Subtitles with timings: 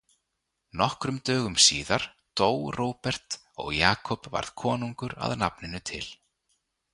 [0.79, 2.05] Nokkrum dögum síðar
[2.41, 6.03] dó Róbert og Jakob varð konungur að nafninu til.